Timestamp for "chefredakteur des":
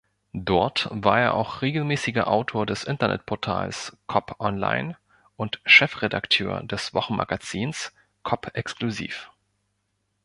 5.63-6.95